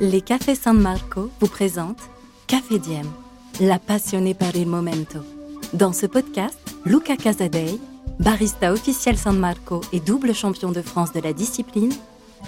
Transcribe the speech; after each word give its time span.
Les 0.00 0.20
Cafés 0.20 0.54
San 0.54 0.78
Marco 0.78 1.28
vous 1.40 1.48
présentent 1.48 2.08
Café 2.46 2.78
Diem, 2.78 3.06
la 3.60 3.80
passionnée 3.80 4.32
par 4.32 4.54
il 4.54 4.68
momento. 4.68 5.18
Dans 5.72 5.92
ce 5.92 6.06
podcast, 6.06 6.56
Luca 6.84 7.16
Casadei, 7.16 7.80
barista 8.20 8.72
officiel 8.72 9.18
San 9.18 9.36
Marco 9.36 9.80
et 9.92 9.98
double 9.98 10.36
champion 10.36 10.70
de 10.70 10.82
France 10.82 11.12
de 11.12 11.20
la 11.20 11.32
discipline, 11.32 11.92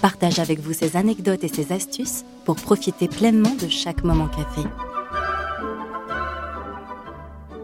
partage 0.01 0.39
avec 0.39 0.61
vous 0.61 0.71
ses 0.71 0.95
anecdotes 0.95 1.43
et 1.43 1.49
ses 1.49 1.73
astuces 1.73 2.23
pour 2.45 2.55
profiter 2.55 3.09
pleinement 3.09 3.53
de 3.55 3.67
chaque 3.67 4.05
moment 4.05 4.29
café. 4.29 4.61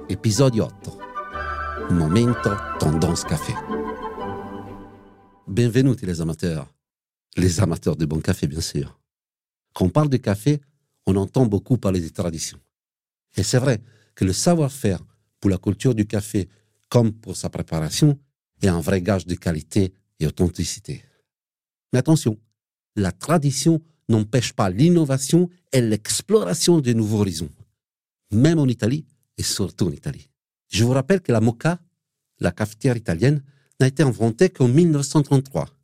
Épisode 0.10 0.56
8. 0.56 0.66
Momento 1.92 2.50
Tendance 2.82 3.24
Café. 3.24 3.54
Bienvenue 5.48 5.96
les 6.02 6.20
amateurs. 6.20 6.68
Les 7.38 7.62
amateurs 7.62 7.96
de 7.96 8.06
bon 8.06 8.20
café, 8.20 8.48
bien 8.48 8.60
sûr. 8.60 8.98
Quand 9.78 9.86
on 9.86 9.90
parle 9.90 10.10
de 10.10 10.18
café, 10.18 10.60
on 11.06 11.16
entend 11.18 11.46
beaucoup 11.46 11.78
parler 11.78 12.02
des 12.02 12.10
traditions. 12.10 12.58
Et 13.36 13.44
c'est 13.44 13.60
vrai 13.60 13.80
que 14.16 14.26
le 14.26 14.34
savoir-faire 14.34 15.06
pour 15.40 15.52
la 15.52 15.60
culture 15.60 15.94
du 15.94 16.08
café, 16.08 16.50
comme 16.90 17.14
pour 17.14 17.38
sa 17.38 17.52
préparation, 17.52 18.18
est 18.64 18.70
un 18.70 18.82
vrai 18.82 19.04
gage 19.04 19.28
de 19.28 19.36
qualité 19.36 19.94
et 20.20 20.26
authenticité. 20.26 21.04
Mais 21.94 22.00
attention, 22.00 22.40
la 22.96 23.12
tradition 23.12 23.80
n'empêche 24.10 24.52
pas 24.52 24.72
l'innovation 24.72 25.48
et 25.72 25.82
l'exploration 25.82 26.80
de 26.80 26.94
nouveaux 26.94 27.20
horizons, 27.20 27.52
même 28.32 28.58
en 28.58 28.66
Italie 28.66 29.06
et 29.38 29.44
surtout 29.44 29.90
en 29.90 29.92
Italie. 29.92 30.32
Je 30.70 30.86
vous 30.86 30.94
rappelle 30.94 31.22
que 31.22 31.32
la 31.32 31.40
mocha, 31.40 31.80
la 32.40 32.52
cafetière 32.52 32.98
italienne, 32.98 33.44
n'a 33.80 33.86
été 33.86 34.02
inventée 34.02 34.50
qu'en 34.50 34.70
1933 34.70 35.77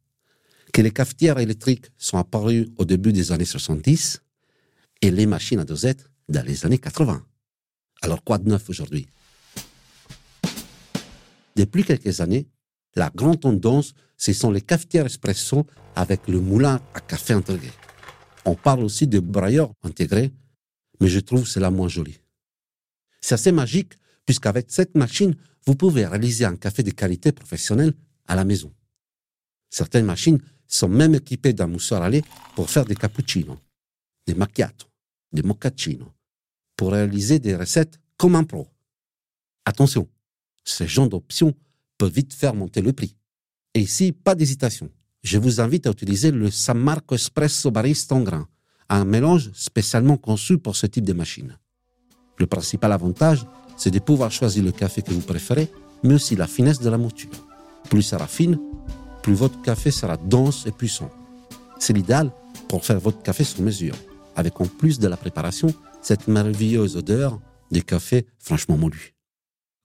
que 0.74 0.82
les 0.82 0.92
cafetières 0.92 1.40
électriques 1.40 1.92
sont 1.98 2.18
apparues 2.18 2.68
au 2.78 2.84
début 2.84 3.14
des 3.14 3.32
années 3.32 3.46
70 3.46 4.22
et 5.02 5.12
les 5.12 5.28
machines 5.28 5.60
à 5.60 5.66
dosette 5.66 6.10
dans 6.28 6.46
les 6.46 6.66
années 6.66 6.80
80. 6.80 7.24
Alors 8.02 8.24
quoi 8.24 8.40
de 8.40 8.50
neuf 8.50 8.70
aujourd'hui? 8.70 9.08
Depuis 11.56 11.84
quelques 11.84 12.20
années, 12.20 12.48
la 12.96 13.12
grande 13.14 13.40
tendance, 13.40 13.94
ce 14.18 14.34
sont 14.34 14.52
les 14.52 14.62
cafetières 14.62 15.06
espresso 15.06 15.66
avec 15.96 16.28
le 16.28 16.40
moulin 16.40 16.82
à 16.96 17.00
café 17.00 17.34
intégré. 17.34 17.72
On 18.46 18.56
parle 18.56 18.84
aussi 18.84 19.08
de 19.08 19.20
brailleur 19.20 19.72
intégré, 19.84 20.32
mais 21.00 21.08
je 21.08 21.20
trouve 21.20 21.48
cela 21.48 21.70
moins 21.70 21.88
joli. 21.88 22.20
C'est 23.22 23.36
assez 23.36 23.52
magique 23.52 23.94
puisqu'avec 24.26 24.66
cette 24.70 24.96
machine, 24.96 25.36
vous 25.68 25.76
pouvez 25.76 26.06
réaliser 26.08 26.46
un 26.46 26.56
café 26.56 26.82
de 26.82 26.92
qualité 26.92 27.32
professionnelle 27.32 27.94
à 28.28 28.36
la 28.36 28.44
maison. 28.44 28.74
Certaines 29.70 30.06
machines 30.06 30.40
sont 30.74 30.90
même 30.90 31.16
équipés 31.16 31.54
d'un 31.54 31.70
lait 32.10 32.24
pour 32.56 32.70
faire 32.70 32.86
des 32.86 32.96
cappuccinos, 32.96 33.58
des 34.28 34.34
macchiato, 34.34 34.88
des 35.32 35.44
moccaccinos, 35.44 36.12
pour 36.76 36.92
réaliser 36.92 37.40
des 37.40 37.56
recettes 37.56 38.00
comme 38.18 38.36
un 38.36 38.44
pro. 38.44 38.68
Attention, 39.66 40.08
ce 40.64 40.86
genre 40.86 41.08
d'options 41.08 41.54
peut 41.98 42.08
vite 42.08 42.34
faire 42.34 42.56
monter 42.56 42.82
le 42.82 42.94
prix. 42.94 43.16
Et 43.74 43.82
ici, 43.82 44.12
pas 44.12 44.36
d'hésitation. 44.36 44.90
Je 45.22 45.38
vous 45.38 45.62
invite 45.62 45.88
à 45.88 45.92
utiliser 45.92 46.32
le 46.32 46.52
San 46.52 46.78
Marco 46.78 47.16
Espresso 47.16 47.72
Barista 47.72 48.16
en 48.16 48.22
grain, 48.22 48.48
un 48.90 49.06
mélange 49.06 49.52
spécialement 49.54 50.18
conçu 50.18 50.58
pour 50.58 50.76
ce 50.76 50.86
type 50.88 51.06
de 51.06 51.14
machine. 51.14 51.58
Le 52.38 52.46
principal 52.46 52.92
avantage, 52.92 53.46
c'est 53.78 53.92
de 53.92 54.00
pouvoir 54.00 54.32
choisir 54.32 54.64
le 54.64 54.72
café 54.72 55.02
que 55.02 55.12
vous 55.12 55.22
préférez, 55.22 55.70
mais 56.04 56.16
aussi 56.16 56.36
la 56.36 56.48
finesse 56.48 56.80
de 56.80 56.90
la 56.90 56.98
mouture. 56.98 57.32
Plus 57.90 58.02
ça 58.02 58.18
raffine, 58.18 58.60
plus 59.24 59.34
votre 59.34 59.60
café 59.62 59.90
sera 59.90 60.18
dense 60.18 60.68
et 60.68 60.72
puissant. 60.72 61.10
C'est 61.80 61.94
l'idéal 61.94 62.32
pour 62.68 62.86
faire 62.86 63.00
votre 63.00 63.24
café 63.24 63.44
sur 63.44 63.62
mesure, 63.62 63.96
avec 64.36 64.60
en 64.62 64.68
plus 64.68 65.00
de 65.00 65.08
la 65.08 65.18
préparation 65.18 65.74
cette 66.02 66.28
merveilleuse 66.28 66.98
odeur 66.98 67.40
des 67.72 67.82
cafés 67.82 68.28
franchement 68.38 68.78
mollus. 68.78 69.16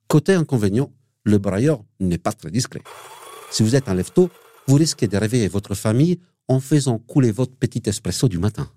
Côté 0.07 0.33
inconvénient, 0.33 0.91
le 1.23 1.37
brailleur 1.37 1.83
n'est 1.99 2.17
pas 2.17 2.33
très 2.33 2.51
discret. 2.51 2.81
Si 3.49 3.63
vous 3.63 3.75
êtes 3.75 3.89
un 3.89 3.95
lève 3.95 4.11
vous 4.67 4.75
risquez 4.75 5.07
de 5.07 5.17
réveiller 5.17 5.47
votre 5.47 5.73
famille 5.73 6.19
en 6.47 6.59
faisant 6.59 6.99
couler 6.99 7.31
votre 7.31 7.55
petit 7.55 7.81
espresso 7.85 8.27
du 8.27 8.37
matin. 8.37 8.69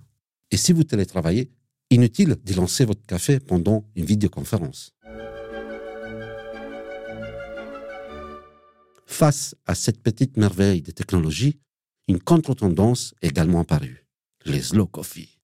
Et 0.50 0.56
si 0.56 0.72
vous 0.72 0.84
télétravaillez, 0.84 1.50
inutile 1.90 2.36
de 2.42 2.54
lancer 2.54 2.84
votre 2.84 3.04
café 3.04 3.40
pendant 3.40 3.84
une 3.96 4.04
vidéoconférence. 4.04 4.94
Face 9.12 9.54
à 9.66 9.74
cette 9.74 10.02
petite 10.02 10.38
merveille 10.38 10.80
de 10.80 10.90
technologie, 10.90 11.60
une 12.08 12.18
contre-tendance 12.18 13.14
est 13.20 13.28
également 13.28 13.60
apparue, 13.60 14.06
les 14.46 14.62
slow 14.62 14.86
coffee. 14.86 15.38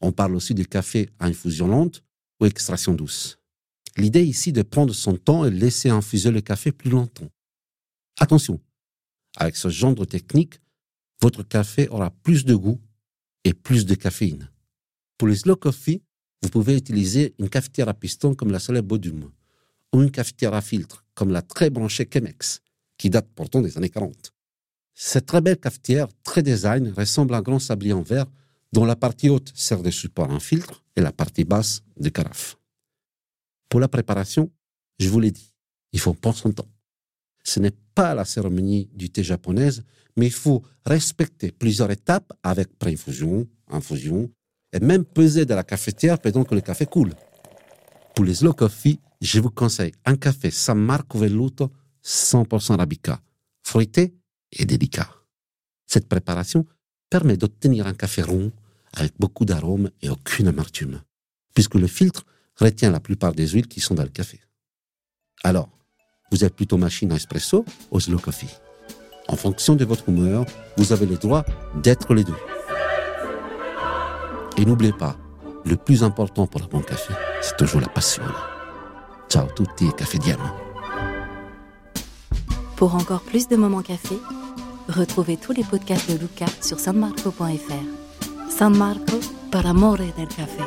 On 0.00 0.10
parle 0.10 0.34
aussi 0.34 0.54
de 0.54 0.64
café 0.64 1.10
à 1.18 1.26
infusion 1.26 1.68
lente 1.68 2.02
ou 2.40 2.46
extraction 2.46 2.94
douce. 2.94 3.38
L'idée 3.98 4.24
ici 4.24 4.48
est 4.48 4.52
de 4.52 4.62
prendre 4.62 4.94
son 4.94 5.18
temps 5.18 5.44
et 5.44 5.50
laisser 5.50 5.90
infuser 5.90 6.30
le 6.30 6.40
café 6.40 6.72
plus 6.72 6.88
longtemps. 6.88 7.28
Attention, 8.18 8.58
avec 9.36 9.56
ce 9.56 9.68
genre 9.68 9.94
de 9.94 10.06
technique, 10.06 10.54
votre 11.20 11.42
café 11.42 11.88
aura 11.88 12.10
plus 12.10 12.46
de 12.46 12.54
goût 12.54 12.80
et 13.44 13.52
plus 13.52 13.84
de 13.84 13.94
caféine. 13.94 14.50
Pour 15.18 15.28
les 15.28 15.36
slow 15.36 15.56
coffee, 15.56 16.02
vous 16.42 16.48
pouvez 16.48 16.74
utiliser 16.74 17.34
une 17.38 17.50
cafetière 17.50 17.90
à 17.90 17.94
piston 17.94 18.34
comme 18.34 18.50
la 18.50 18.60
célèbre 18.60 18.88
Bodum 18.88 19.30
ou 19.92 20.02
une 20.02 20.10
cafetière 20.10 20.54
à 20.54 20.62
filtre 20.62 21.04
comme 21.14 21.30
la 21.30 21.42
très 21.42 21.68
branchée 21.68 22.08
Chemex 22.10 22.63
qui 22.98 23.10
date 23.10 23.28
pourtant 23.34 23.60
des 23.60 23.76
années 23.76 23.90
40. 23.90 24.32
Cette 24.94 25.26
très 25.26 25.40
belle 25.40 25.58
cafetière, 25.58 26.08
très 26.22 26.42
design, 26.42 26.92
ressemble 26.96 27.34
à 27.34 27.38
un 27.38 27.42
grand 27.42 27.58
sablier 27.58 27.92
en 27.92 28.02
verre 28.02 28.26
dont 28.72 28.84
la 28.84 28.96
partie 28.96 29.28
haute 29.28 29.52
sert 29.54 29.82
de 29.82 29.90
support 29.90 30.30
à 30.30 30.34
un 30.34 30.40
filtre 30.40 30.82
et 30.96 31.00
la 31.00 31.12
partie 31.12 31.44
basse 31.44 31.82
de 31.98 32.08
carafe. 32.08 32.56
Pour 33.68 33.80
la 33.80 33.88
préparation, 33.88 34.50
je 34.98 35.08
vous 35.08 35.20
l'ai 35.20 35.30
dit, 35.30 35.52
il 35.92 36.00
faut 36.00 36.14
prendre 36.14 36.36
son 36.36 36.52
temps. 36.52 36.68
Ce 37.42 37.60
n'est 37.60 37.74
pas 37.94 38.14
la 38.14 38.24
cérémonie 38.24 38.88
du 38.94 39.10
thé 39.10 39.22
japonaise, 39.22 39.84
mais 40.16 40.26
il 40.26 40.32
faut 40.32 40.62
respecter 40.86 41.52
plusieurs 41.52 41.90
étapes 41.90 42.32
avec 42.42 42.78
pré-infusion, 42.78 43.46
infusion, 43.68 44.30
et 44.72 44.80
même 44.80 45.04
peser 45.04 45.44
de 45.44 45.54
la 45.54 45.62
cafetière 45.62 46.18
pendant 46.18 46.44
que 46.44 46.54
le 46.54 46.60
café 46.60 46.86
coule. 46.86 47.14
Pour 48.14 48.24
les 48.24 48.34
slow 48.34 48.52
coffee, 48.52 49.00
je 49.20 49.40
vous 49.40 49.50
conseille 49.50 49.92
un 50.04 50.16
café 50.16 50.50
San 50.50 50.78
Marco 50.78 51.18
Velluto 51.18 51.70
100% 52.04 52.74
arabica, 52.74 53.20
fruité 53.62 54.14
et 54.52 54.64
délicat. 54.64 55.08
Cette 55.86 56.08
préparation 56.08 56.66
permet 57.10 57.36
d'obtenir 57.36 57.86
un 57.86 57.94
café 57.94 58.22
rond 58.22 58.52
avec 58.92 59.12
beaucoup 59.18 59.44
d'arômes 59.44 59.90
et 60.02 60.08
aucune 60.08 60.48
amertume, 60.48 61.02
puisque 61.54 61.74
le 61.74 61.86
filtre 61.86 62.24
retient 62.56 62.90
la 62.90 63.00
plupart 63.00 63.32
des 63.32 63.48
huiles 63.48 63.68
qui 63.68 63.80
sont 63.80 63.94
dans 63.94 64.02
le 64.02 64.08
café. 64.08 64.40
Alors, 65.42 65.68
vous 66.30 66.44
êtes 66.44 66.54
plutôt 66.54 66.76
machine 66.76 67.12
à 67.12 67.16
espresso 67.16 67.64
ou 67.90 68.00
slow 68.00 68.18
coffee? 68.18 68.54
En 69.28 69.36
fonction 69.36 69.74
de 69.74 69.84
votre 69.84 70.08
humeur, 70.08 70.44
vous 70.76 70.92
avez 70.92 71.06
le 71.06 71.16
droit 71.16 71.44
d'être 71.82 72.14
les 72.14 72.24
deux. 72.24 72.36
Et 74.56 74.64
n'oubliez 74.64 74.92
pas, 74.92 75.18
le 75.64 75.76
plus 75.76 76.04
important 76.04 76.46
pour 76.46 76.62
un 76.62 76.66
bon 76.66 76.82
café, 76.82 77.14
c'est 77.40 77.56
toujours 77.56 77.80
la 77.80 77.88
passion. 77.88 78.22
Ciao 79.28 79.48
tutti 79.56 79.92
café 79.96 80.18
diem. 80.18 80.40
Pour 82.76 82.94
encore 82.96 83.20
plus 83.20 83.48
de 83.48 83.56
moments 83.56 83.82
café, 83.82 84.18
retrouvez 84.88 85.36
tous 85.36 85.52
les 85.52 85.64
podcasts 85.64 86.10
de 86.10 86.18
Luca 86.18 86.46
sur 86.60 86.78
sanmarco.fr. 86.78 88.50
San 88.50 88.76
Marco, 88.76 89.18
par 89.50 89.66
amore 89.66 89.98
del 89.98 90.28
café. 90.28 90.62